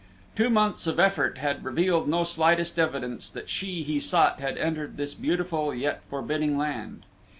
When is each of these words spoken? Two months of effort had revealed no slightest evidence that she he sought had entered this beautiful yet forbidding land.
Two 0.35 0.49
months 0.49 0.87
of 0.87 0.99
effort 0.99 1.37
had 1.37 1.63
revealed 1.63 2.09
no 2.09 2.23
slightest 2.23 2.79
evidence 2.79 3.29
that 3.29 3.51
she 3.51 3.83
he 3.83 3.99
sought 3.99 4.39
had 4.39 4.57
entered 4.57 4.97
this 4.97 5.13
beautiful 5.13 5.75
yet 5.75 6.01
forbidding 6.09 6.57
land. 6.57 7.03